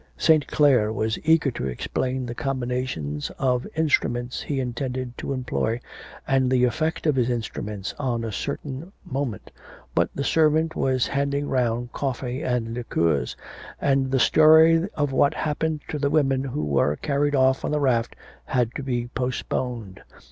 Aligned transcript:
St. 0.17 0.47
Clare 0.47 0.91
was 0.91 1.19
eager 1.23 1.51
to 1.51 1.67
explain 1.67 2.25
the 2.25 2.33
combinations 2.33 3.29
of 3.37 3.67
instruments 3.75 4.41
he 4.41 4.59
intended 4.59 5.15
to 5.19 5.31
employ, 5.31 5.79
and 6.27 6.49
the 6.49 6.63
effect 6.63 7.05
of 7.05 7.15
his 7.15 7.45
trumpets 7.45 7.93
at 7.99 8.23
a 8.23 8.31
certain 8.31 8.91
moment, 9.05 9.51
but 9.93 10.09
the 10.15 10.23
servant 10.23 10.75
was 10.75 11.05
handing 11.05 11.47
round 11.47 11.93
coffee 11.93 12.41
and 12.41 12.73
liqueurs, 12.73 13.35
and 13.79 14.09
the 14.09 14.19
story 14.19 14.89
of 14.95 15.11
what 15.11 15.35
happened 15.35 15.81
to 15.89 15.99
the 15.99 16.09
women 16.09 16.45
who 16.45 16.65
were 16.65 16.95
carried 16.95 17.35
off 17.35 17.63
on 17.63 17.69
the 17.69 17.79
raft 17.79 18.15
had 18.45 18.73
to 18.73 18.81
be 18.81 19.05
postponed. 19.09 20.01